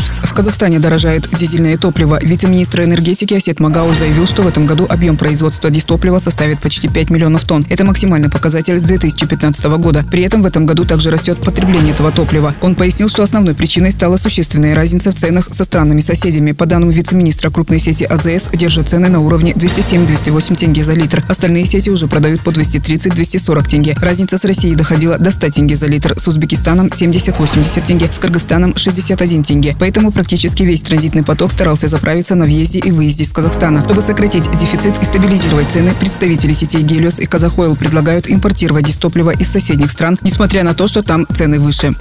[0.00, 2.18] В Казахстане дорожает дизельное топливо.
[2.22, 7.10] Вице-министр энергетики Асет Магау заявил, что в этом году объем производства дистоплива составит почти 5
[7.10, 7.64] миллионов тонн.
[7.68, 10.04] Это максимальный показатель с 2015 года.
[10.10, 12.54] При этом в этом году также растет потребление этого топлива.
[12.60, 16.52] Он пояснил, что основной причиной стала существенная разница в ценах со странами-соседями.
[16.52, 21.24] По данным вице-министра, крупные сети АЗС держат цены на уровне 207-208 тенге за литр.
[21.28, 23.96] Остальные сети уже продают по 230-240 тенге.
[24.00, 28.76] Разница с Россией доходила до 100 тенге за литр, с Узбекистаном 70-80 тенге, с Кыргызстаном
[28.76, 29.74] 61 тенге.
[29.90, 33.80] Поэтому практически весь транзитный поток старался заправиться на въезде и выезде из Казахстана.
[33.80, 39.48] Чтобы сократить дефицит и стабилизировать цены, представители сетей «Гелиос» и «Казахойл» предлагают импортировать дистопливо из
[39.48, 41.92] соседних стран, несмотря на то, что там цены выше.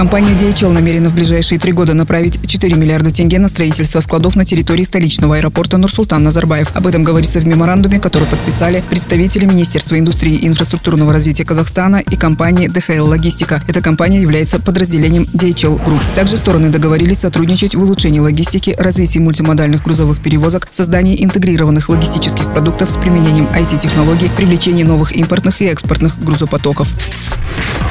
[0.00, 4.46] Компания DHL намерена в ближайшие три года направить 4 миллиарда тенге на строительство складов на
[4.46, 6.74] территории столичного аэропорта Нурсултан Назарбаев.
[6.74, 12.16] Об этом говорится в меморандуме, который подписали представители Министерства индустрии и инфраструктурного развития Казахстана и
[12.16, 13.62] компании DHL Логистика.
[13.68, 16.00] Эта компания является подразделением DHL Group.
[16.14, 22.88] Также стороны договорились сотрудничать в улучшении логистики, развитии мультимодальных грузовых перевозок, создании интегрированных логистических продуктов
[22.88, 26.88] с применением IT-технологий, привлечении новых импортных и экспортных грузопотоков.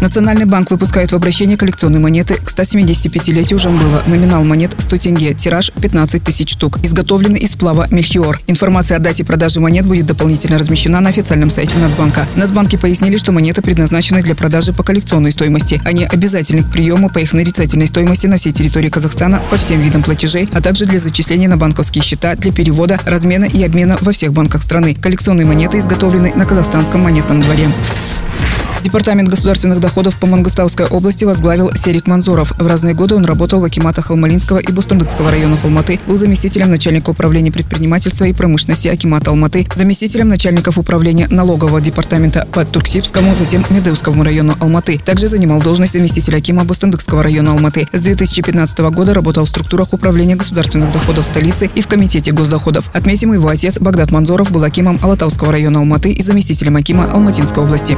[0.00, 4.02] Национальный банк выпускает в обращение коллекционные монеты к 175-летию Жамбыла.
[4.06, 6.78] Номинал монет 100 тенге, тираж 15 тысяч штук.
[6.82, 8.38] Изготовлены из сплава Мельхиор.
[8.46, 12.28] Информация о дате продажи монет будет дополнительно размещена на официальном сайте Нацбанка.
[12.36, 15.80] Нацбанки пояснили, что монеты предназначены для продажи по коллекционной стоимости.
[15.84, 20.02] Они обязательны к приему по их нарицательной стоимости на всей территории Казахстана по всем видам
[20.02, 24.34] платежей, а также для зачисления на банковские счета, для перевода, размена и обмена во всех
[24.34, 24.94] банках страны.
[24.94, 27.70] Коллекционные монеты изготовлены на казахстанском монетном дворе.
[28.86, 32.52] Департамент государственных доходов по Мангостауской области возглавил Серик Манзоров.
[32.56, 37.10] В разные годы он работал в Акиматах Алмалинского и Бустандыкского районов Алматы, был заместителем начальника
[37.10, 44.22] управления предпринимательства и промышленности Акимата Алматы, заместителем начальников управления налогового департамента по Турксибскому, затем Медеускому
[44.22, 45.00] району Алматы.
[45.04, 47.88] Также занимал должность заместителя Акима Бустандыкского района Алматы.
[47.92, 52.90] С 2015 года работал в структурах управления государственных доходов столицы и в комитете госдоходов.
[52.94, 57.96] Отметим, его отец Багдад Манзоров был Акимом Алатауского района Алматы и заместителем Акима Алматинской области.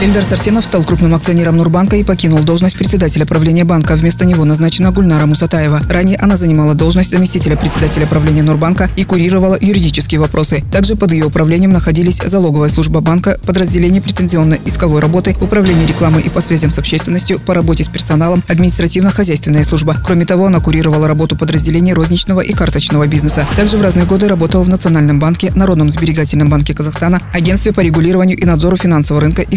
[0.00, 3.96] Эльдар Сарсенов стал крупным акционером Нурбанка и покинул должность председателя правления банка.
[3.96, 5.82] Вместо него назначена Гульнара Мусатаева.
[5.88, 10.62] Ранее она занимала должность заместителя председателя правления Нурбанка и курировала юридические вопросы.
[10.70, 16.40] Также под ее управлением находились залоговая служба банка, подразделение претензионно-исковой работы, управление рекламой и по
[16.40, 19.96] связям с общественностью, по работе с персоналом, административно-хозяйственная служба.
[20.04, 23.44] Кроме того, она курировала работу подразделений розничного и карточного бизнеса.
[23.56, 28.38] Также в разные годы работала в Национальном банке, Народном сберегательном банке Казахстана, Агентстве по регулированию
[28.38, 29.56] и надзору финансового рынка и